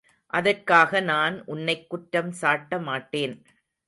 [0.33, 3.35] அதற்காக நான் உன்னைக் குற்றம் சாட்டமாட்டேன்.